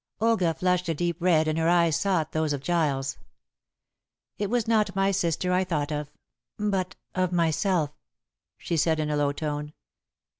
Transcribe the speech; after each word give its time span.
Olga 0.19 0.55
flushed 0.55 0.89
a 0.89 0.95
deep 0.95 1.17
red 1.21 1.47
and 1.47 1.59
her 1.59 1.69
eyes 1.69 1.95
sought 1.95 2.31
those 2.31 2.53
of 2.53 2.61
Giles. 2.61 3.19
"It 4.39 4.49
was 4.49 4.67
not 4.67 4.95
my 4.95 5.11
sister 5.11 5.53
I 5.53 5.63
thought 5.63 5.91
of, 5.91 6.09
but 6.57 6.95
of 7.13 7.31
myself," 7.31 7.91
she 8.57 8.77
said 8.77 8.99
in 8.99 9.11
a 9.11 9.15
low 9.15 9.31
tone. 9.31 9.73